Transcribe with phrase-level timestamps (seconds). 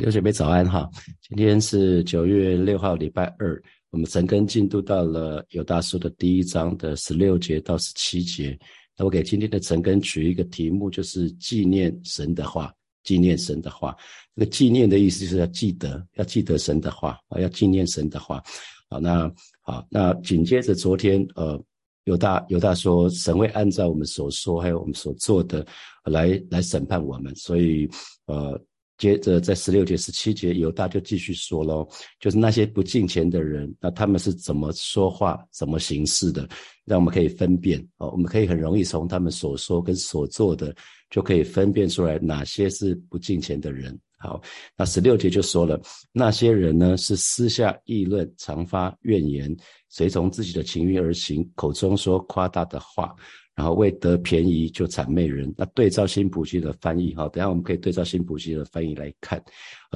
[0.00, 0.88] 刘姐妹早安哈，
[1.20, 8.58] 今天是九月六号礼拜二，我们陈根进度到了有大书的第一章的十六节到十七节。
[8.96, 12.72] 那我给今天的陈根取一个题目，就是纪念神的话，
[13.04, 13.94] 纪念神的话。
[14.34, 18.42] 这个纪念的意思就是要记得，要记得神的话啊，要纪念神的话。
[18.88, 19.30] 好，那
[19.60, 21.62] 好，那紧接着昨天呃，
[22.04, 25.66] 犹大犹大说神会按照我们所说还有我们所做的
[26.04, 27.86] 来来审判我们，所以
[28.24, 28.58] 呃。
[29.00, 31.88] 接着在十六节、十七节，犹大就继续说喽，
[32.20, 36.46] 就是那些不敬虔的人，那他们是怎么说话、怎么行事的，
[36.84, 38.10] 让我们可以分辨哦。
[38.10, 40.76] 我们可以很容易从他们所说跟所做的，
[41.08, 43.98] 就可以分辨出来哪些是不敬虔的人。
[44.18, 44.38] 好，
[44.76, 45.80] 那十六节就说了，
[46.12, 49.56] 那些人呢是私下议论、常发怨言，
[49.88, 53.14] 随从自己的情欲而行，口中说夸大的话。
[53.60, 59.38] 然后为得便宜就谄媚人，那对照新普西的翻译哈，等下我们可以对照新普西的翻译来看。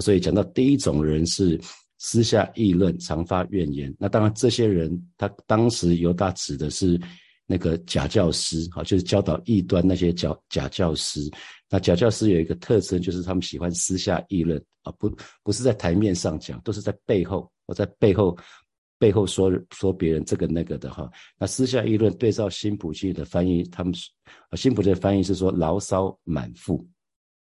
[0.03, 1.59] 所以讲到第一种人是
[1.97, 7.01] 私下议论、常发怨言，那当然这些人他当时犹大指的是
[7.47, 11.23] 那个假教师哈，就是教导异端那些假假教师。
[11.71, 15.11] 那假教师有一个特征，就是他们喜欢私下议论啊，不
[15.43, 18.37] 不是在台面上讲，都是在背后我在背后。
[19.05, 23.93] 背后说说别人这个那个的哈，那私下议论对照新普西的翻译，他们
[24.57, 26.83] 新普的翻译是说牢骚满腹，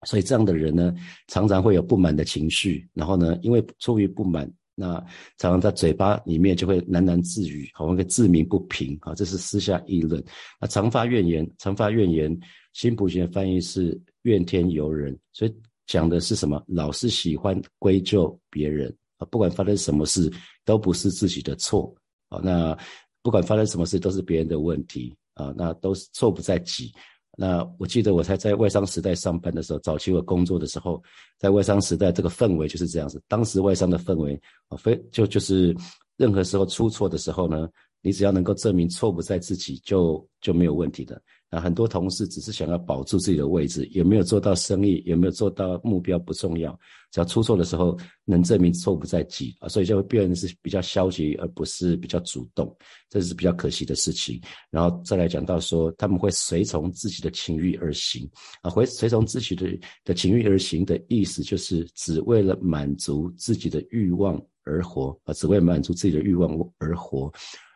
[0.08, 0.96] 所以这样的人呢，
[1.28, 4.94] 常常会有不满的情绪，然后呢，因为出于不满，那
[5.38, 10.24] 常常在嘴巴里面就会喃喃自语，好像个自鸣不平啊，这是私下议论。
[10.62, 12.40] 那常发怨言，常发怨言，
[12.72, 15.54] 新普西的翻译是怨天尤人，所以
[15.86, 16.64] 讲的是什么？
[16.66, 19.28] 老是喜欢归咎别人啊。
[19.30, 20.32] 不管发生什么事，
[20.66, 21.94] 都不是自己的错
[22.30, 22.40] 啊。
[22.44, 22.78] 那
[23.22, 25.54] 不管发生什么事，都是别人的问题啊。
[25.58, 26.92] 那都是错不在己。
[27.38, 31.02] 那我记得我才在外商时代上班的时候，早期我工作的时候，
[31.38, 33.22] 在外商时代这个氛围就是这样子。
[33.28, 35.76] 当时外商的氛围啊，非就就是
[36.18, 37.70] 任何时候出错的时候呢，
[38.02, 41.22] 你只要能够证明错不在自己，就就没有问题的。
[41.54, 46.72] 那很多同事只是想要保住自己的位置，有没有做到生意，有没有做到目标不重要，
[47.12, 52.74] 只要出错的时候能证明错不在己啊，所以就会变成是比较消极，而不是比较主动，
[53.10, 54.40] 这是比较可惜的事情。
[54.70, 58.26] 然后再来讲到说，他们会随从自己的情欲而行
[58.62, 67.30] 啊，会随从自己的的情欲而行的意思就是只为了满足自己的欲望而活啊，只为满足自己的欲望而活。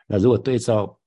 [0.07, 0.97] 那如果对照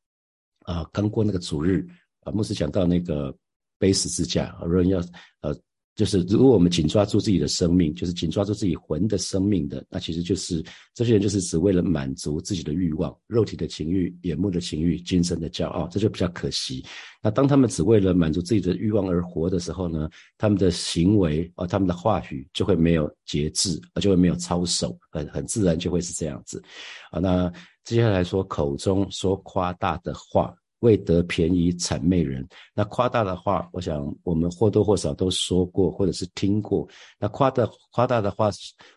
[0.64, 1.88] 啊，刚过那个主日。
[2.20, 3.34] 啊牧师讲到那个
[3.78, 4.98] 背十字架，有人要
[5.40, 5.56] 呃，
[5.94, 10.64] 就是如果我们紧抓住自己的生命，就是紧抓住自己魂的生命的，那其实就是
[10.94, 16.84] 这些人就是只为了满足自己的欲望、肉体的情欲、眼目的情欲、精神的骄傲，这就比较可惜。
[17.22, 26.62] 那当他们只为了满足自己的欲望而活的时候呢，他们的行为啊，他们的话语就会没有节制，而就会没有操守，很很自然就会是这样子
[27.10, 27.18] 啊。
[27.18, 27.52] 那
[27.84, 30.54] 接下来说口中说夸大的话。
[30.80, 36.88] 为得便宜谄媚人，那夸大的话，我想我们或多或少都说过，或者是听过。
[37.18, 38.48] 那夸大夸大的话，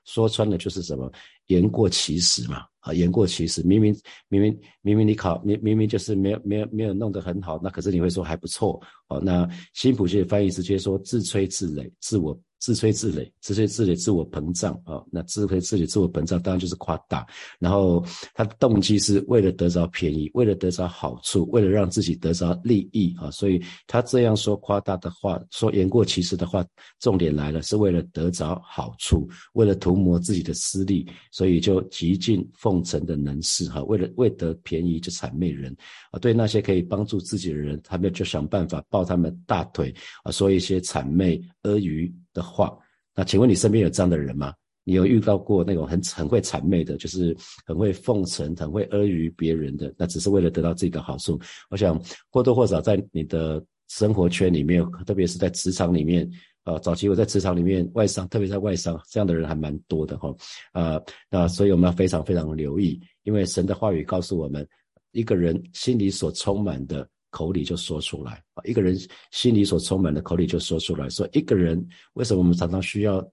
[0.06, 1.12] 说穿了就是什么？
[1.47, 3.62] 言过其实嘛，啊，言过其实。
[3.64, 3.94] 明明
[4.30, 8.80] 明明明明你考，明明明就是没有没有没有弄得很好，那可是你会说还不错。
[9.09, 12.40] 哦，那新普的翻译直接说自吹自擂，自我。
[12.61, 15.03] 自吹自擂，自吹自擂，自我膨胀啊！
[15.11, 17.25] 那自吹自擂，自我膨胀，当然就是夸大。
[17.57, 18.05] 然后
[18.35, 23.31] 他的动机是为了得着便宜，为了得着好处，为了让自己得着利益啊！
[23.31, 26.63] 所以他这样说夸大的话，说言过其实的话，
[27.00, 33.83] 重点来了，是为了得着好处，为了图谋自己的私利，所以就极尽奉承的能事哈！
[33.85, 35.75] 为了为得便宜就谄媚人
[36.11, 36.19] 啊！
[36.19, 39.91] 对那些可以帮助自己的人，他们就想办法抱他们大腿
[40.23, 42.13] 啊，说一些谄媚阿谀。
[42.34, 42.78] 的话，
[43.16, 44.53] 那请问你身边有这样的人吗？
[44.84, 47.38] 你有遇到过那种很很会谄媚的，就是
[47.68, 51.40] 很会奉承、很会阿谀别人的，那只是为了得到自己的好处？
[51.69, 56.28] 我想或多或少在你的生活圈里面，特别是在职场里面，
[56.64, 60.36] 呃，早期我在职场里面外商，特别在外商这样的人还蛮多的哈，
[60.72, 61.00] 啊，
[61.30, 64.68] 那所以我们要非常非常留意，因为神的话语告诉我们，
[65.12, 67.07] 一个人心里所充满的。
[67.31, 68.95] 口里就说出来啊，一个人
[69.31, 71.10] 心里所充满的口里就说出来。
[71.10, 71.83] 说一个人
[72.13, 73.28] 为什么我们常常需要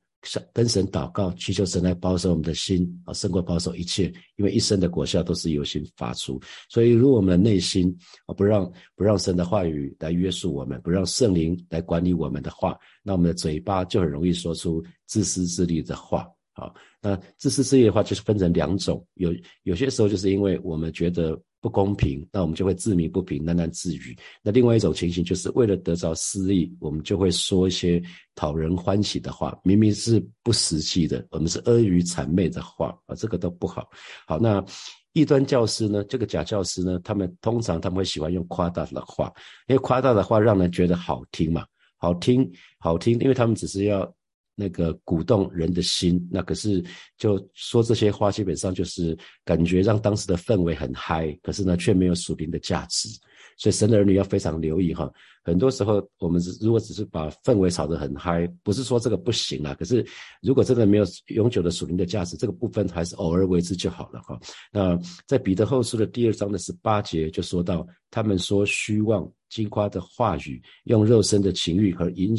[0.53, 4.13] 跟神祷告，祈求神来保守我们的心啊，胜过保守一切？
[4.37, 6.41] 因为一生的果效都是由心发出。
[6.69, 7.97] 所以，如果我们的内心
[8.27, 16.27] 啊不让不让神的话语来约束我们，不让圣灵来管理我们的话，那我们的嘴巴就很容易说出自私自利的话。
[16.53, 24.17] 好，那自私自利的话就是分成两种，有有些时候就是因为我们觉得不公平，那我们就会自鸣不平、喃喃自语。
[24.43, 28.03] 那另外一种情形就是为了得着私利，我们就会说一些
[28.35, 33.89] 讨人欢喜的话，明明是不实际的，我们是阿谀谄媚的话啊，这个都不好。
[34.27, 34.65] 好，那
[35.13, 39.33] 异端教师呢，这个假教师呢，他们通常他们会喜欢用夸大的话，
[39.67, 41.65] 因为夸大的话让人觉得好听嘛，
[41.97, 44.13] 好听好听，因为他们只是要。
[44.61, 46.85] 那个鼓动人的心，那可是
[47.17, 53.09] 就说这些话，基本上就是感觉让当时的氛围很嗨，可是呢却没有属灵的价值。
[53.57, 55.11] 所以神的儿女要非常留意哈。
[55.43, 60.05] 很多时候我们如果只是把氛围炒得很嗨，不是说这个不行啊，可是
[60.43, 64.39] 如果真的没有永久的属灵的价值，这个部分还是偶尔为之就好了哈。
[64.73, 72.37] 那在彼得后书的第二章的十八节就说到，他们说虚妄金夸的话语，用肉身的情欲和引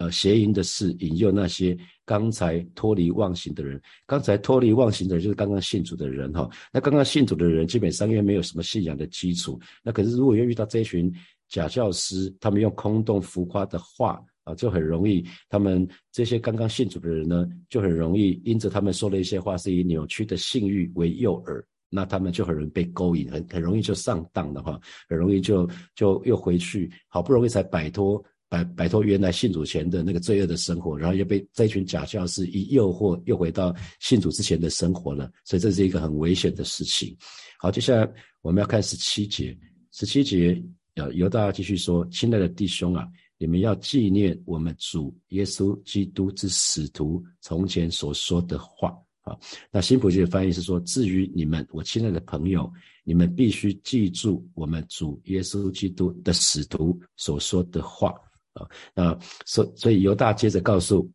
[0.00, 1.76] 呃，邪淫的事引诱那些
[2.06, 3.78] 刚才脱离妄行的人。
[4.06, 6.48] 刚才脱离妄行的人就是刚刚信主的人哈。
[6.72, 11.12] 那刚刚信主的人基本上因为没有什么信仰的基础，那可是如果又遇到这群
[11.50, 24.80] 假教师，他们用空洞浮夸的话啊，就很容易，他们这些刚刚信主的人呢，就很容易因着他们说的一些话是以扭曲的性欲为诱饵，那他们就很容易被勾引，很很容易就上当的话，
[25.10, 28.24] 很容易就就又回去，好不容易才摆脱。
[28.50, 35.30] 摆摆脱原来信主前的那个罪恶的生活，然后又被这群假教师一诱惑，又回到信主之前的生活了。
[35.44, 37.16] 所以这是一个很危险的事情。
[37.60, 38.12] 好，接下来
[38.42, 39.56] 我们要看十七节。
[39.92, 40.60] 十七节，
[40.96, 43.06] 呃，由大家继续说：“亲爱的弟兄啊，
[43.38, 48.92] 你们要纪念我们主耶稣基督之使徒从前所说的话。”
[49.22, 49.36] 啊，
[49.70, 52.68] 那新普济的翻译是说：“至于你们，我亲爱的朋友，
[53.04, 58.12] 你们必须记住我们主耶稣基督的使徒所说的话。”
[58.54, 61.10] 啊，那所所以犹大接着告诉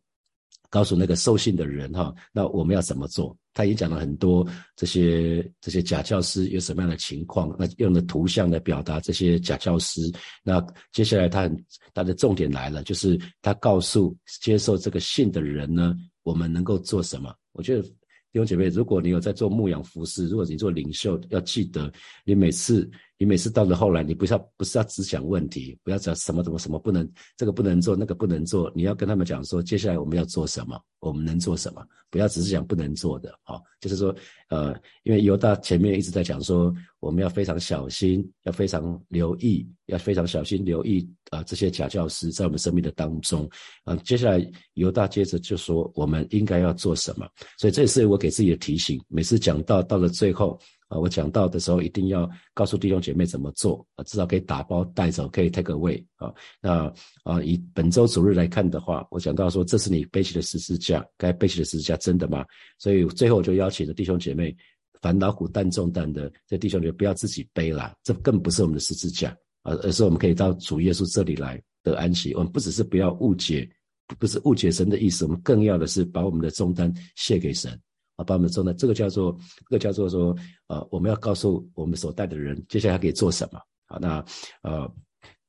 [0.70, 3.36] 告诉那个受信的人哈，那我们要怎么做？
[3.52, 10.00] 他也讲了很多这些这些假教师有什么样的情况，那用的图像来表达这些假教师。
[10.42, 17.34] 那接下来他很他的重点来了，就是他告诉接受这个信的人呢，我们能够做什么？
[17.52, 17.92] 我觉得弟
[18.34, 21.90] 兄姐妹，如果你有在做牧养服饰，如果你做领袖，要记得
[22.24, 22.90] 你每次。
[23.18, 34.14] 你每次到了后来，你不是要不是要只讲问题，不要讲什么什么什么不能，这个不能做，那个不能做，你要跟他们讲说，接下来我们要做什么，我们能做什么，不要只是讲不能做的，好，就是说，
[34.50, 34.74] 呃，
[35.04, 36.70] 因为犹大前面一直在讲说，
[37.00, 43.48] 我们要非常小心，要非常留意，要非常小心留意啊，这些假教师在我们生命的当中，
[43.84, 47.26] 啊，接下来犹大接着就说，我们应该要做什么，
[47.56, 50.60] 所以这也是我给自己的提醒，每次讲到到了最后。
[50.88, 56.32] 啊，我讲到的时候一定要告诉弟兄姐妹怎么做啊，至少可以打包带走，可以 take away 啊。
[56.60, 56.92] 那
[57.24, 62.44] 啊，以本周主日来看的话，我讲到说，这是你背起的十字架，该背起的十字架真的吗？
[62.78, 64.56] 所以最后我就邀请了弟兄姐妹，
[65.00, 69.30] 烦恼苦担重担的这弟兄姐妹不要自己背了，这更不是我们的十字架
[69.62, 72.32] 啊，而是我们可以到主耶稣这里来得安息。
[72.34, 73.68] 我们不只是不要误解，
[74.20, 77.76] 不是误解神的意思，我们更要的是把我们的重担卸给神。
[78.16, 79.36] 啊，把我们说呢，这个叫做，
[79.68, 80.34] 这个叫做说，
[80.68, 83.60] 呃，我们要告诉我们所带的人，接下来可以做什么。
[83.86, 84.24] 好，那
[84.62, 84.90] 呃，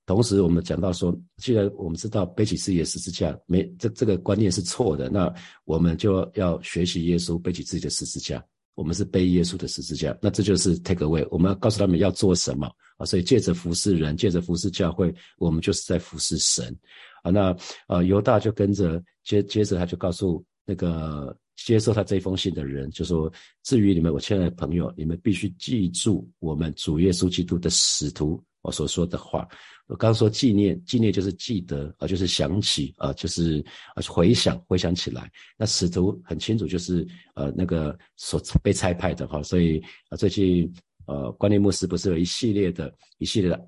[0.05, 5.33] 同时我们讲到说，既然我们知道背起自己的十字架，没这这个观念是错的，那
[5.65, 8.43] 我们就要学习耶稣背起自己的十字架。
[8.75, 11.27] 我们是背耶稣的十字架，那这就是 take away。
[11.31, 13.05] 我们要告诉他们要做什么啊？
[13.05, 16.77] 所以借着服侍人，借着服侍教会，我们就是在服侍神。
[17.23, 21.35] 啊，那呃，犹大就跟着接接着他就告诉那个。
[21.57, 23.31] 接受他这封信的人就说
[23.63, 29.45] ：“至于你们，我亲爱的朋友，你们必须记住我们主耶稣基督的使徒我所说的话。
[29.87, 33.63] 我刚说纪念，纪念就是记得啊，就是想起啊，就是
[33.95, 35.29] 啊回想，回想起来。
[35.57, 39.41] 那使徒很清楚，就是呃那个所被差派的哈。
[39.41, 40.71] 所以啊，最近
[41.05, 43.67] 呃，关念牧师不是有一系列的一系列的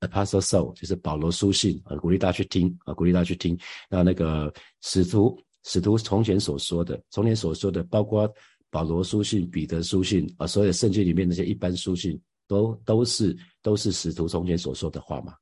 [0.00, 3.56] Apostle Soul，就是保罗书信啊，鼓励大家去听啊，鼓励大家去听。
[3.88, 8.32] 那那个使徒。”使徒从前所说的，从前所说的，包括
[8.70, 15.34] 保罗书信、彼得书信啊，所有圣经里面那些一般书信，都都是都是使徒从前所说的话嘛。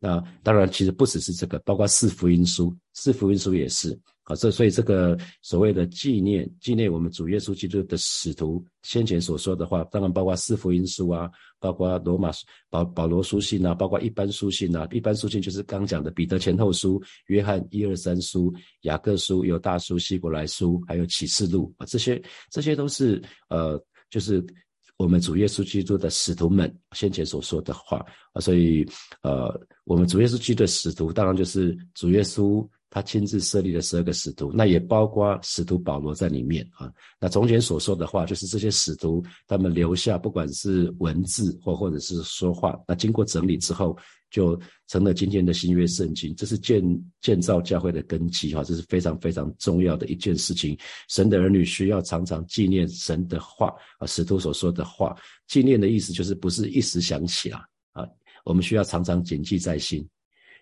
[0.00, 3.96] 那当然，其实不只是这个，包括四福音书，四福音书也是。
[4.24, 11.28] 啊，这所以这个所谓的纪念纪念我们主耶稣基督的使徒先前所说的话，当然包括四福音书啊，
[11.58, 24.44] 包括罗马书保保罗书信啊，包括一般书信啊，一般书信就是刚讲的彼得前后书、约翰一二三书、雅各书、犹大书、希伯来书，还有启示录啊，这些这些都是呃，就是
[25.00, 28.04] 我们主耶稣基督的使徒们先前所说的话
[28.34, 28.86] 啊，所以
[29.22, 29.50] 呃，
[29.84, 32.68] 我们主耶稣基督的使徒，当然就是主耶稣。
[32.92, 36.90] 他亲自设立的十二个使徒，那也包括使徒保罗在里面啊。
[37.20, 43.96] 那从前所说的话，就是这些使徒他们留下，不管是文字或或者是说话，那经过整理之后，
[44.30, 46.34] 就成了今天的新约圣经。
[46.36, 46.82] 这是建
[47.20, 50.78] 建造教会的根基哈，这是非常非常重要的一件事情。
[51.08, 55.16] 神的儿女需要常常纪念神的话啊，使徒所说的话。
[55.48, 57.60] 纪念的意思就是不是一时想起啊
[57.92, 58.06] 啊，
[58.44, 60.08] 我们需要常常谨记在心。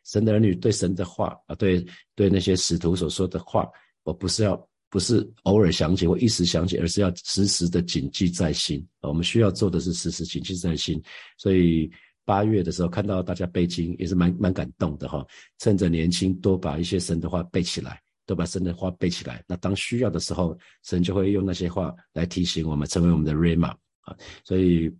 [0.04, 1.84] 神的儿女对神的话啊，对
[2.14, 3.68] 对那些使徒所说的话，
[4.02, 8.82] 我不是要不是偶尔想起或一时想起，而是要时时的谨记在心。
[9.02, 10.98] 我们需要做的是时时谨记在心。
[11.36, 11.90] 所以
[12.28, 15.26] 八月的时候看到大家背经，也是蛮蛮感动的哈。
[15.56, 19.42] 趁着年轻，多把一些神的话背起来，多把神的话背起来。
[19.48, 24.14] 那当需要的时候，神就会用那些话来提醒我们，成为我们的 rama 啊。
[24.44, 24.94] 所以。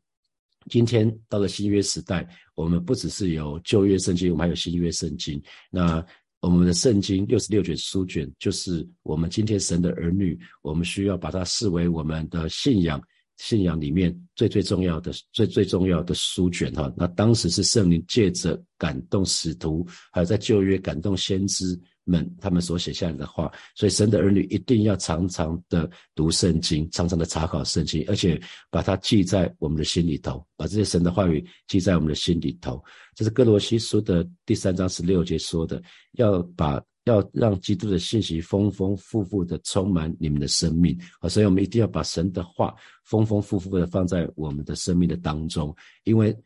[0.71, 5.43] 今天到了新约时代，我们不只是有旧约圣经，我们还有新约圣经。
[5.71, 6.05] 那
[6.41, 13.03] 我们的圣经六十六卷书卷，就是我们今天神的儿女，我们需要把它视为我们的信仰，
[13.39, 16.93] 信仰里面最最重要的、最最重要的书卷哈。
[16.97, 21.79] 那当时是圣灵借着感动使徒，还有在旧约感动先知。
[22.09, 32.83] 们他们所写下来的话，所以神的儿女一定要常常的读圣经，常常的查考圣经，而且把它记在我们的心里头，把这些神的话语记在我们的心里头。
[33.15, 41.29] 这是哥罗西书的第三章十六节说的，要把要让基督的信息丰丰富富的充满你们的生命啊！
[41.29, 42.75] 所以我们一定要把神的话
[43.05, 45.75] 丰丰富富的放在我们的生命的当中，
[46.05, 46.37] 因为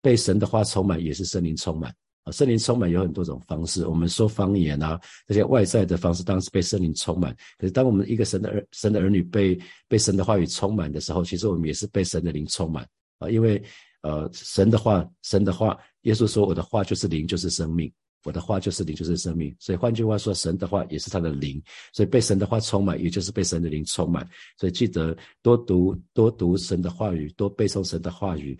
[0.00, 1.92] 被神的话充满也是圣灵充满。
[2.24, 3.86] 啊，圣灵充满有很多种方式。
[3.86, 7.34] 我们说方言啊，这些外在的方式，当然是被圣灵充满。
[7.58, 12.86] 可是，当我们一个神的儿、神的儿女被被神的话语充满的时候，其实我们也是被神的灵充满
[13.18, 13.28] 啊。
[13.28, 13.60] 因为，
[14.02, 17.90] 呃，神的话，神的话，耶稣说：“我的话就是灵，就是生命；
[18.24, 21.60] 我的话就是灵，就是生命。”所以，换句话说，神的话也是他的灵。
[21.92, 24.24] 所以，被神的话充满，也就是被神的灵充满。
[24.56, 28.56] 所以，记得多读、多读神的话语，多背诵神的话语。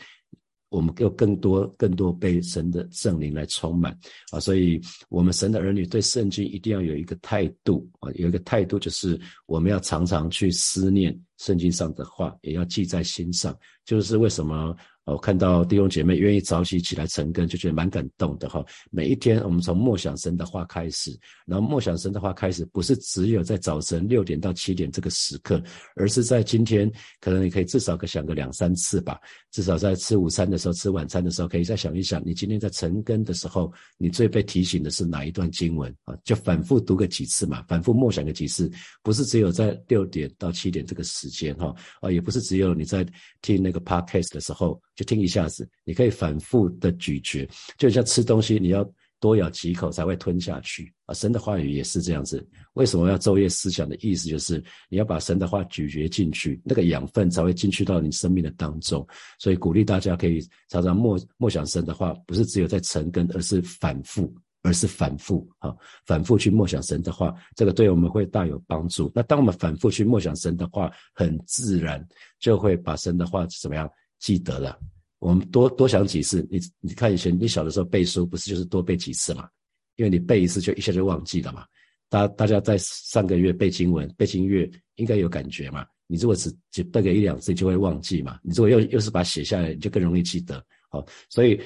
[0.73, 3.97] 我们有更多、更多被神的圣灵来充满
[4.31, 4.41] 啊！
[4.41, 13.57] 所以，我们神的儿女对圣经一定要有一个态度啊，有一个态度就是我们要常常去思念圣经上的话，也要记在心上。
[13.85, 14.75] 就是为什么？
[15.05, 18.65] 我看到弟兄姐妹愿意早起起来成根，就觉得蛮感动的哈。
[18.93, 21.11] 每一天，我们从默想神的话开始，
[21.45, 25.61] 然后默想神的话开始，不是只有在早晨六点到七点这个时刻，
[25.97, 26.89] 而是在今天，
[27.21, 29.19] 可能你可以至少可想个两三次吧。
[29.51, 36.15] 至少在吃午餐的时候、吃晚餐的时候，可以再想一想，你今天在成根的时候，你最被提醒的是哪一段经文啊？
[36.23, 38.71] 就反复读个几次嘛，反复默想个几次，
[39.03, 43.05] 不是只有在六点到七点这个时间哈啊，也不是只有你在
[43.41, 44.81] 听那个 podcast 的时候。
[44.95, 47.49] 就听一下子，你可以反复的咀嚼，
[47.79, 51.15] 就像吃东西，你要多咬几口才会吞下去啊。
[51.15, 52.47] 神的话语也是这样子。
[52.75, 59.05] 为什么要昼夜思想的意思，就是你要把神的话咀嚼进去，那个养分才会进去到你生命的当中。
[59.39, 64.33] 所以鼓励大家可以常常默默想神的话，不是只有在成根，而是反复，
[64.63, 65.75] 而是反复啊，
[66.07, 69.11] 反复去默想神的话，这个对我们会大有帮助。
[69.15, 72.05] 那当我们反复去默想神的话，很自然
[72.39, 73.91] 就会把神的话怎么样？
[74.19, 74.79] 记得了，
[75.19, 76.47] 我们多多想几次。
[76.49, 79.49] 你你看以前你小的时候背书，不是就是多背几次嘛？
[79.97, 81.65] 因为你背一次就一下就忘记了嘛。
[82.09, 85.85] 大大家在上个月背经文、背经月，应该有感觉嘛？
[86.07, 88.39] 你如果只只背个一两次，就会忘记嘛。
[88.43, 90.65] 你如果又又是把它写下来，你就更容易记得。
[90.89, 91.61] 好，所以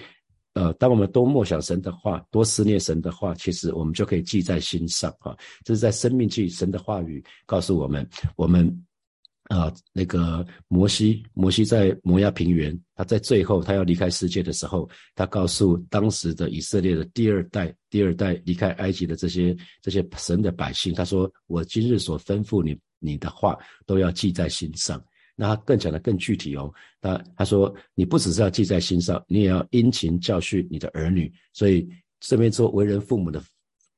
[0.57, 5.37] 呃，当我们多默想神的话，多思念神的话，其实我们就可以记在心上啊。
[5.65, 8.67] 这是在生命记神的话语告诉我们，我们。
[9.49, 25.01] 啊，那个摩西，摩西在摩亚平原，他在最后他要离开世界的时候，他告诉当时的以色列的第二代、第二代离开埃及的这些这些神的百姓，他说：“我今日所吩咐你你的话，都要记在心上。”
[25.37, 31.89] 那他更讲的更具体哦，他他说：“你不只是要记在心上，你也要殷勤教训你的儿女。”所以
[32.19, 33.41] 这边做为人父母的。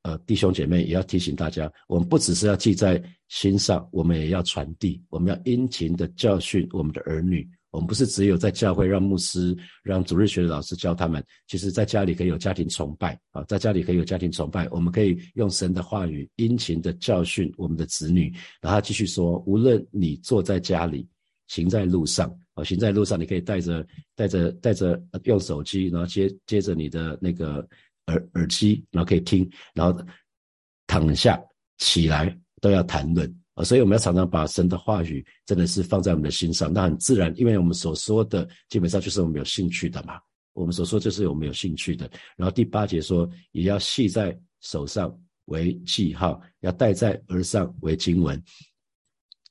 [0.02, 7.46] 呃，弟兄姐妹也要提醒大家，我们不只是要记在心上，我们也要传递，我们要殷勤的教训我们的儿女。
[7.70, 14.68] 我们不是只有在教会让牧师、让主日学的老师教他们，其实在家里可以有家庭崇拜啊，在家里可以有家庭崇拜。
[14.70, 18.32] 我们可以用神的话语殷勤的教训我们的子女。
[18.62, 21.06] 然后继续说，无论你坐在家里，
[21.48, 27.68] 行在路上，啊，行在路上，你可以带着带着带着用手机，然后接接着你的那个。
[28.08, 30.02] 耳耳机，然后可以听，然后
[30.86, 31.38] 躺下
[31.76, 40.18] 起来都要谈论啊，所以我们要常常把神的话语真的是放在我们的心上，那很自然，因为我们所说的基本上就是我们有兴趣的嘛，
[40.54, 42.10] 我们所说就是我们有兴趣的。
[42.34, 45.14] 然后第八节说，也要系在手上，
[45.44, 48.42] 为记号，要戴在额上为经文。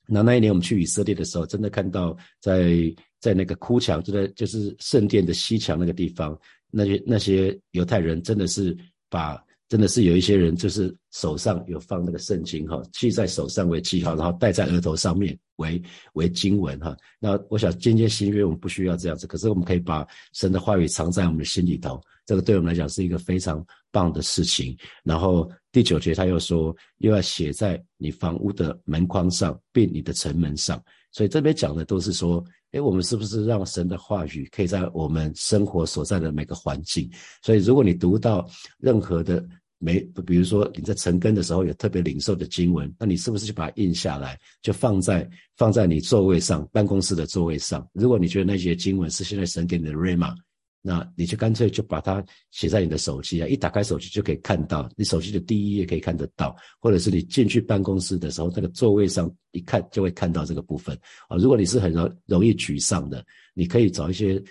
[0.08, 6.36] 那那一年我们去以色列的时候，真的看到在在那个哭墙，就在就是圣殿的西墙那个地方，
[6.70, 8.76] 那些那些犹太人真的是
[9.10, 9.40] 把。
[9.68, 15.80] 真的是有一些人，就是手上有放那个圣经哈，系在手上为记号，然后戴在额头上面为
[16.14, 16.96] 为经文哈。
[17.20, 24.74] 那我想今天新约我们不需要这样子，可是我们可以把神的话语藏在我们的心里头，这个对我们来讲是一个非常棒的事情。
[25.04, 30.82] 然后第九节他又说，又要写在你房屋的门框上，并你的城门上。
[31.12, 32.44] 所以这边讲的都是说。
[32.72, 37.10] 诶，我们是不是让神的话语可以在我们生活所在的每个环境？
[37.42, 38.46] 所以，如果你读到
[38.78, 39.42] 任何的
[39.78, 47.88] 没，比如说你在成根的时候有特别领受的经文，那你是不是就把它印下来，就放在放在你座位上、办公室的座位上？
[47.94, 50.34] 如果你觉得那些经文是现在神给你的瑞玛。
[50.80, 60.96] 那你就干脆就把它写在你的手机啊，一打开手机就可以看到，你手机的第一页可以看得到，或者是你进去办公室的时候，那个座位上一看就会看到这个部分
[61.28, 61.36] 啊。
[61.36, 64.42] 如果你是很容容易沮丧的，你可以找一些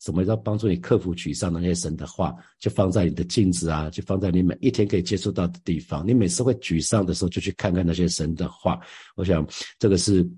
[0.00, 6.06] 什么样帮助你克服沮丧的那些神的话，就放在你的镜子啊，就放在你每一天可以接触到的地方。
[6.06, 8.78] 你每次会沮丧的时候，就去看看那些神的话。
[9.16, 9.46] 我想
[9.78, 10.28] 这个是。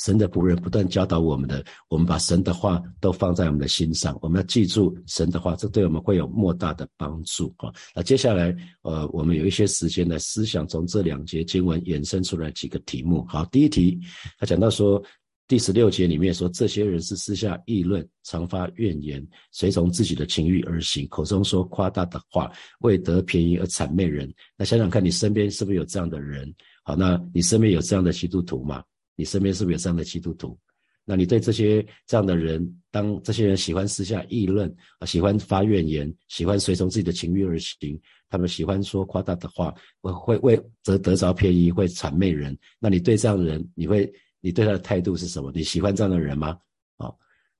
[0.00, 7.72] 神的仆人不断教导我们的，我们把神的话都放在我们的心上，我们要记住神的话，这对我们会有莫大的帮助啊！
[7.94, 13.24] 那接下来，呃，我们有一些时间来思想，从这两节经文衍生出来几个题目。
[13.28, 13.98] 好，第一题，
[14.38, 15.00] 他讲到说，
[15.46, 24.28] 第十六节里面说，这些人是私下议论，常发怨言，随从自己的情欲而行，口中说夸大的话，为得便宜而谄媚人。
[24.56, 26.52] 那想想看你身边是不是有这样的人？
[26.82, 28.82] 好，那你身边有这样的基督徒吗？
[29.16, 30.58] 你身边是不是有这样的基督徒？
[31.06, 42.56] 那你对这些这样的人，当这些人喜欢私下议论啊，喜欢发怨言，喜欢随从自己的情欲而行，他们喜欢说夸大的话，会会为得得着便宜，会谄媚人。
[42.78, 45.52] 那你对这样的人，你会你对他的态度是什么？
[45.54, 46.56] 你喜欢这样的人吗？
[46.96, 47.12] 啊，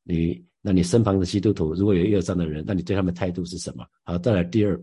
[0.04, 3.84] 你那你身旁的基督徒如果有一个这样的人，那你对他们态度是什么？
[4.04, 4.80] 好，再来第二。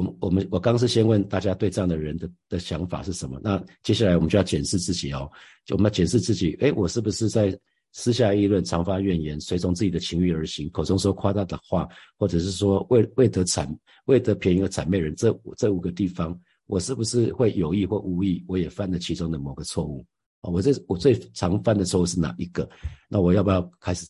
[0.00, 3.38] 我们我们我刚是先问大家对这样的人的的想法是什么？
[3.44, 5.30] 那接下来我们就要检视自己哦，
[5.66, 7.56] 就我们要检视自己，哎，我是不是在
[7.92, 13.68] 私下议论、常发怨言、随从自己的情欲而行、口中说夸大的话，或者是说为为得谄
[14.06, 15.14] 为得便宜而谄媚人？
[15.14, 20.02] 这这五个地方，我是不是会有意或无意，我也犯了其中的某个错误
[20.40, 20.48] 啊？
[20.50, 22.66] 我这我最常犯的错误是哪一个？
[23.08, 24.06] 那我要不要开始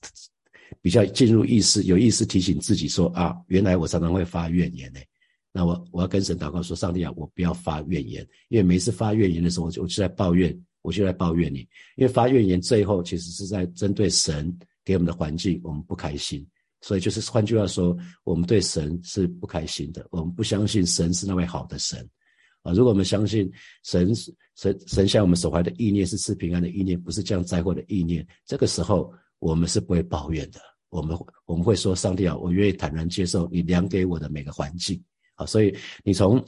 [0.80, 5.00] 比较进入意识，有意识提醒自己说啊，原来我常常会发怨言呢？
[5.52, 11.58] 那我我要跟神祷告说，上帝啊，我不要发怨言，因为每次发怨言的时候，我就我就在抱怨，我就在抱怨你，
[11.96, 16.46] 因为发怨言最后其实是在针对神给我们的环境，我们不开心，
[16.82, 22.08] 所以就是换句话说，我们对神是不开心的，我们不相信神是那位好的神
[22.62, 22.72] 啊。
[22.72, 23.50] 如果我们相信
[23.82, 24.14] 神
[24.54, 30.60] 神神向我们所怀的意念是赐平安的意念，不是降灾祸的意念，这个时候我们是不会抱怨的，
[30.90, 35.02] 我们我们会说，上帝啊，我愿意坦然接受你量给我的每个环境。
[35.40, 35.74] 啊，所以
[36.04, 36.42] 你从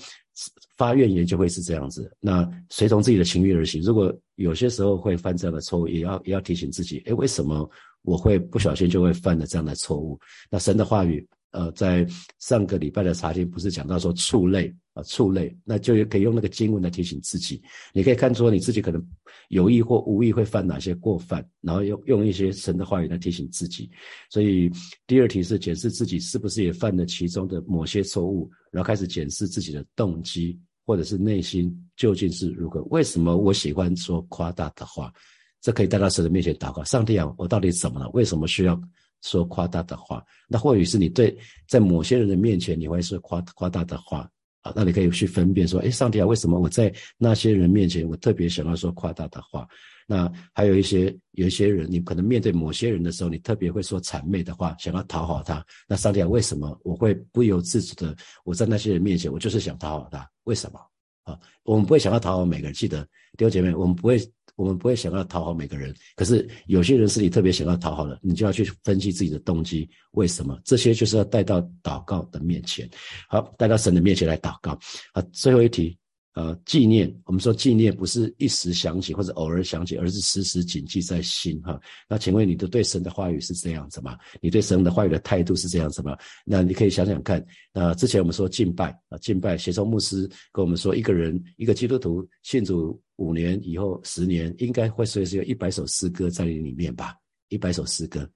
[0.76, 2.10] 发怨言就会是这样子。
[2.20, 7.68] 那随从自己的情欲而行，如果有些时候会犯这样的错误，也要也要提醒自己，哎，为什么
[8.02, 10.18] 我会不小心就会犯了这样的错误？
[10.50, 11.26] 那神的话语。
[11.52, 12.06] 呃，在
[12.38, 17.62] 上个礼拜的查经不是讲到说畜类啊，触类，那就可以用那个经文来提醒自己。
[17.92, 19.02] 你可以看出你自己可能
[19.48, 23.90] 有意或无意会犯哪些过犯，然后用用一些神的话语来提醒自己。
[24.30, 24.70] 所以
[25.06, 32.82] 第二题是检视自己是不是也犯了其中的某些错误，然后开始检视自己的动机或者是内心究竟是如何。
[32.90, 35.12] 为什么我喜欢说夸大的话？
[35.60, 36.82] 这可以带到神的面前祷告。
[36.84, 38.10] 上帝啊，我到底怎么了？
[38.10, 38.80] 为什么需要？
[39.24, 44.28] 说夸大的话，那或许是你对在某些人的面前你会说夸夸大的话
[44.62, 49.68] 啊，那你可以去分辨说，哎，上帝啊，为什么我在那些人面前我特别想要说夸大的话？
[50.06, 55.64] 那还有一些有一些人，你可能面对某些人的时候，你特别会说谄媚的话，想要讨好他。
[55.88, 60.28] 那上帝啊，为什么我会不由自主的我在那些人面前，我就是想讨好他？
[60.44, 60.80] 为什么
[61.24, 61.38] 啊？
[61.62, 63.02] 我们不会想要讨好每个人，记得
[63.36, 64.20] 弟兄姐妹，我们不会。
[64.54, 70.60] 我们不会想要讨好每个人，可是有些人是你特别想要讨好的，你就要去分析自己的动机，为什么？
[70.62, 72.88] 这些就是要带到祷告的面前，
[73.30, 74.78] 好，带到神的面前来祷告。
[75.14, 75.96] 啊，最后一题。
[76.34, 81.78] 呃，纪念，我们说纪念不是一时想起或者偶尔想起，而是时时谨记在心哈。
[82.08, 84.16] 那请问你的对神的话语是这样子吗？
[84.40, 86.16] 你对神的话语的态度是这样子吗？
[86.44, 87.44] 那你可以想想看。
[87.70, 97.14] 那之前我们说敬拜啊，敬拜，协中牧师跟我们说，一个人一个基督徒信主五年以后，十年应该会随时有一百首诗歌在你里面吧？
[97.48, 98.26] 一百首诗歌。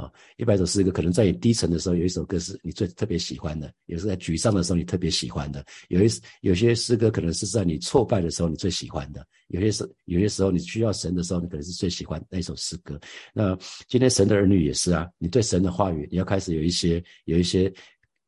[0.00, 6.08] 啊，一百首诗歌可能在你低沉的时候，有一首歌是你最特别喜欢的；，也是在沮丧的时候，你特别喜欢的；，有一
[6.40, 12.98] 有些诗歌可能是在你挫败的时候，你最喜欢的；，有些时有些时候你需要神的时候，你可能是最喜欢那一首诗歌。
[13.34, 13.56] 那
[13.88, 17.72] 今天神的儿女也是啊，你对神的话语，你要开始有一些有一些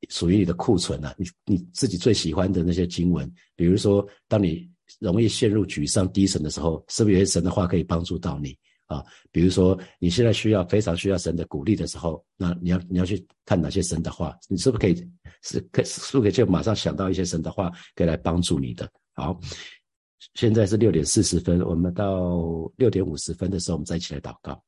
[0.09, 8.57] 属于你的库存啊，你你自己最喜欢的那些经文，比如说，当你容易陷入沮丧低沉的时候，是不是有些神的话可以帮助到你？
[8.93, 14.95] 啊，比如说你现在需要非常需要神的鼓励的时候，那你要你要去看哪些神的话，你是不是可以
[15.43, 18.89] 是可是不是可以就马上想到一些神的话，可以来帮助你的？
[19.15, 19.39] 好，
[20.35, 24.63] 现在是六点四十分，我们到六点五十分的时候，我们再一起来祷告。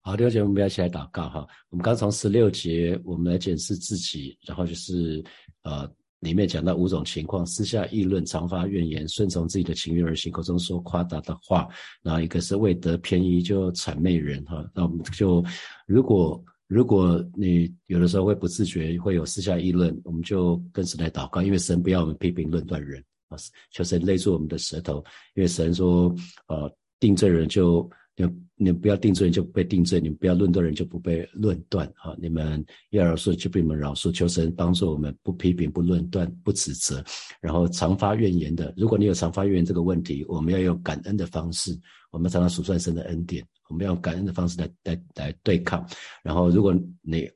[0.00, 1.46] 好，六节我们要一起来祷告哈。
[1.70, 5.24] 我们刚从十六节，我们来检视自己，然后就是
[5.62, 5.90] 呃。
[6.24, 11.68] 里面讲到五种情况：私下议论、常发怨言、顺从自己的情欲而行、口中说夸大的话。
[12.02, 14.64] 然后一个是为得便宜就谄媚人哈。
[14.74, 15.44] 那我们就
[15.86, 23.36] 如果如果你有的时候会不自觉会有私下议论，我们就跟神来祷告，因为神不要我们批评论断人啊，
[23.70, 26.12] 求神勒住我们的舌头，因为神说
[26.48, 27.88] 呃定罪人就。
[28.16, 28.24] 你
[28.56, 32.14] 你不要定罪就被定罪，你们不要论断人就不被论断啊！
[32.20, 37.04] 你们要饶恕就被你们饶恕，求神帮助我们，不批评、不论断、不指责，
[37.40, 38.72] 然后常发怨言的。
[38.76, 41.76] 如果你有常发怨言这个问题，我们要用感恩的方式，
[42.12, 45.84] 我们常常数算神的恩典，我们要用感恩的方式来来来对抗。
[46.22, 46.72] 然后如果
[47.02, 47.28] 你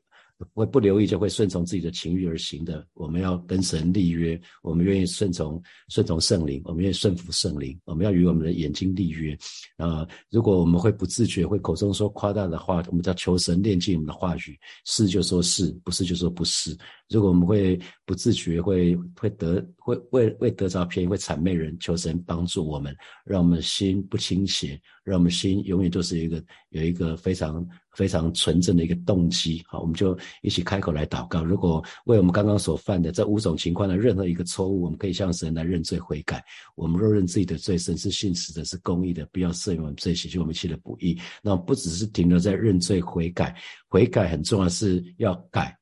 [0.55, 9.37] 会不留意就会顺从自己的情欲而行的，我们要跟神立约，我们愿意顺从顺从圣灵，我们愿意顺服圣灵，我们要与我们的眼睛立约。
[9.77, 16.77] 啊，如果我们会不自觉会口中说夸大的话，我们叫求神炼净我们的话语，是就说是不是就说不是。
[17.09, 27.66] 如果我们会不自觉会会得会为为得着便宜会谄媚人，求神帮助我们，让我们心不倾斜，让我们心永远都是一个有一个非常
[27.98, 29.61] 非常纯正的一个动机。
[29.66, 31.42] 好，我们就一起开口来祷告。
[31.42, 36.40] 如果为我们刚刚所犯的这五种情况的任何一个错误，我们可以向神来认罪悔改。
[36.76, 41.18] 我们若认自己的罪，神是信实的，是公义的，不要赦免我们罪，洗去我们一切的不义。
[41.42, 43.56] 那不只是停留在认罪悔改，
[43.88, 45.77] 悔改很重要，是要改。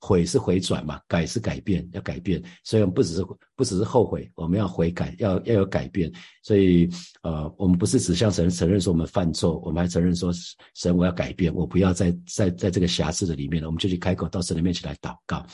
[0.00, 6.10] 悔是回转嘛，改是改变，要改变，所以我们不只是不只是后悔，我们要悔改，要要有改变。
[6.42, 6.88] 所以，
[7.22, 10.32] 呃，我们不是只向神承认说我们犯错，我们还承认说
[10.74, 13.68] 神我要改变，我不要再在在这个瑕疵的里面了。
[13.68, 15.44] 我们就去开口到神的面前来祷告。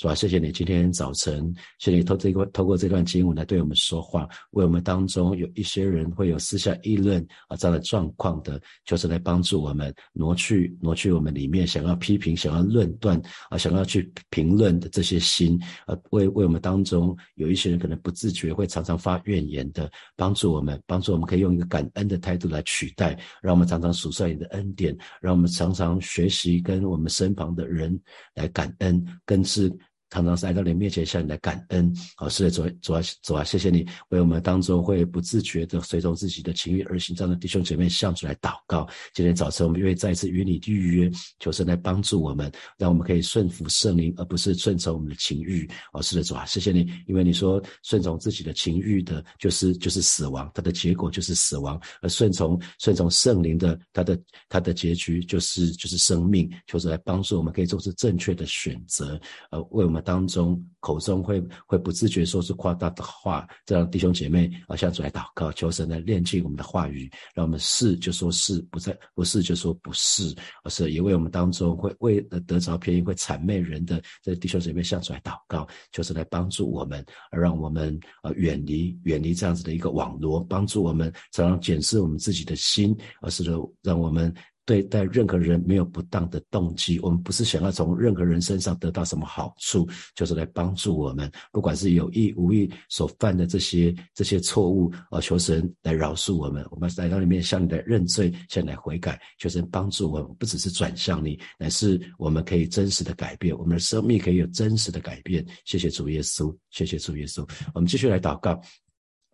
[0.00, 0.14] 是吧？
[0.14, 28.00] 谢谢你今天早晨，谢谢你透这个透过这段经文来对我们说话，为我们当中有一些人会有私下议论啊这样的状况的，就是来帮助我们挪去挪去我们里面想要批评、想要论断啊、想要去评论的这些心啊，为为我们当中有一些人可能不自觉会常常发怨言的，帮助我们，帮助我们可以用一个感恩的态度来取代，让我们常常数算你的恩典，让我们常常学习跟我们身旁的人
[28.34, 29.70] 来感恩，更是。
[30.10, 38.88] 常常是来到你面前向你来感恩，好，是的，主主啊主啊，谢谢你为我们当中会不自觉的随从自己的情欲而行这样的弟兄姐妹向主来祷告。
[39.14, 45.70] 今天早晨我们愿意再次与你预约，求神来帮助我们，让我们可以顺服圣灵，而不是顺从我们的情欲。
[45.92, 56.50] 哦，是的，主啊，谢谢你，因为你说顺从自己的情欲的，就是就是死亡，它的结果就是死亡；而顺从顺从圣灵的，它的它的结局就是就是生命。
[56.66, 59.20] 求神来帮助我们，可以做出正确的选择，
[59.52, 59.99] 呃，为我们。
[60.00, 70.34] 当中口中会会不自觉说出夸大的话，这样弟兄姐妹啊，向主来祷告，求神来炼净我们的话语，让我们是就说是，不在不是就说不是，
[70.64, 84.34] 而是也为我们当中会为了得着便宜会谄媚人的这弟兄姐妹向主来祷告，求神来帮助我们，而让我们啊远离远离这样子的一个网络，帮助我们常常检视我们自己的心，而是说让我们。
[84.70, 105.44] 对待任何人没有不当的动机，我们不是想要从任何人身上得到什么好处，就是来帮助我们，不管是有意无意所犯的这些这些错误，啊，求神来饶恕我们，我们来到里面向你来认罪，向你来悔改，求神帮助我们，不只是转向你，乃是我们可以真实的改变，我们的生命可以有真实的改变。
[105.64, 108.62] 谢谢主耶稣，谢谢主耶稣，我们继续来祷告。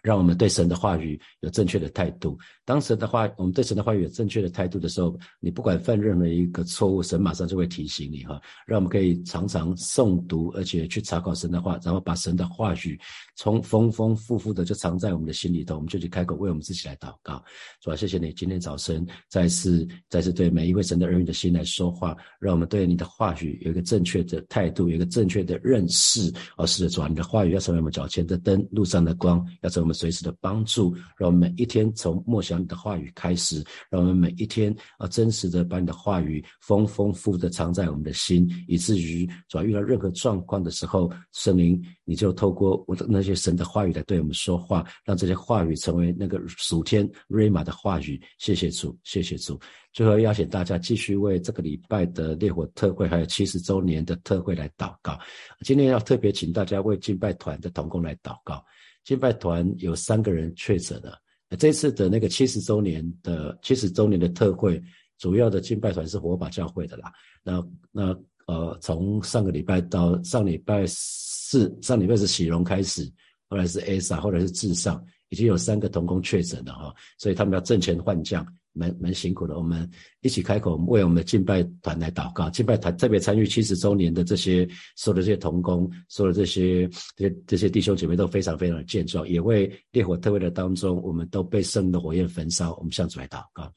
[0.06, 2.38] 让我们对神的话语有正确的态度。
[2.64, 8.40] 当神的话，我们对神的话语有正确的态度的时候，你不管犯任何一个错误，神马上就会提醒你哈。
[8.68, 12.96] 让我们可以常常诵读，而且去查考神的话，然后把神的话语
[13.34, 15.74] 从丰丰富富的就藏在我们的心里头。
[15.74, 17.42] 我们就去开口为我们自己来祷告，
[17.80, 26.32] 主啊，谢谢你今天早晨再次再次对每一位神的儿女的心来说话，让我们对你的话语有一个正确的态度，有一个正确的认识。
[26.56, 29.95] 而是主啊，你的话语要成为我们脚前的灯，路上的光，要成为我们。
[29.96, 48.20] 随时的帮助，让我们每一天从默想你的话语开始，让我们每一天啊真实的把你的话语丰丰富的藏在我们的心，以至于主要遇到任何状况的时候，圣灵你就透过我的那些神的话语来对我们说话，让这些话语成为那个属天瑞玛的话语。
[48.38, 49.58] 谢谢主，谢谢主。
[49.92, 55.18] 最后邀请大家继续为这个礼拜的烈火特会，还有七十周年的特会来祷告。
[55.60, 58.62] 今天要特别请大家为敬拜团的同工来祷告。
[59.06, 61.16] 敬拜团有三个人确诊了。
[61.56, 64.82] 这次的那个七十周年的七十周年的特会，
[65.16, 67.12] 主要的敬拜团是火把教会的啦。
[67.44, 73.08] 那那呃，从上个礼拜到上礼拜四，上礼拜是喜荣开始，
[73.48, 78.44] 后来是 ASA，，后来是至上，已经有三个同工确诊了哈，所以他们要挣钱换将。
[78.76, 79.88] 蛮蛮辛苦的，我们
[80.20, 82.50] 一起开口为我们的敬拜团来祷告。
[82.50, 92.76] 敬拜团特别参与七十周年的这些所有的这些童工，所有的这些这些这些弟兄姐妹都非常非常的健壮，也为烈火特会的当中，我们都被圣的火焰焚烧。
[92.76, 93.72] 我们向主来祷告。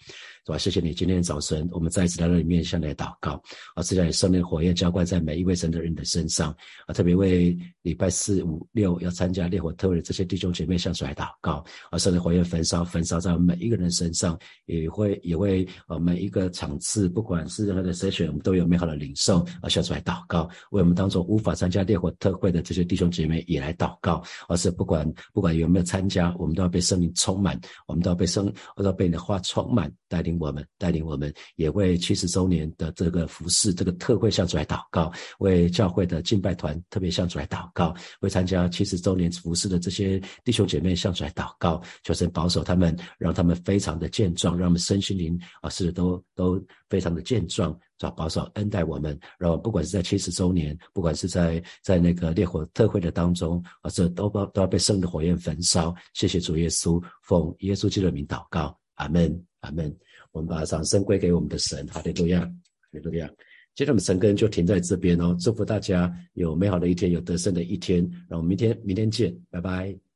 [0.45, 0.57] 是吧？
[0.57, 3.33] 谢谢你，今天早晨我们再一次来到你面向来祷告，
[3.75, 6.49] 啊，这样圣灵火焰浇灌在每一位神的人的身上，
[6.87, 30.39] 啊，特别为礼拜四、五、六要参加烈火特会的这些弟兄姐妹向主来祷告，啊，圣灵火焰焚烧，焚烧在每一个人身上，也会也会呃，每一个场次，不管是任何的筛选，我们都有美好的领受，而下出来祷告，为我们当中无法参加烈火特会的这些弟兄姐妹也来祷告，而是不管不管有没有参加，我们都要被生命充满，我们都要被圣，都要被你的话充满，带领。
[30.39, 41.81] 我们带领我们，也为七十周年的这个服饰、这个特会向主来祷告；为教会的敬拜团特别向主来祷告；为参加七十周年服饰的这些弟兄姐妹向主来祷告。
[42.03, 47.77] 求神保守他们，让他们非常的健壮，让他们身心灵啊是都都非常的健壮。
[47.97, 55.93] 找保守恩待我们，然后不管是在七十周年，不管是在在那个烈火特会的当中啊，这都都都要被圣的火焰焚烧。
[56.13, 59.95] 谢谢主耶稣，奉耶稣基督的名祷告，阿门，阿门。
[60.31, 62.51] 我们把掌声归给我们的神，哈利路亚，哈
[62.91, 63.27] 利路亚。
[63.75, 68.03] 今天我们神根就停在这边哦，祝福大家有美好的一天，有得胜的一天。
[68.27, 70.08] 让我们明天明天见，拜拜。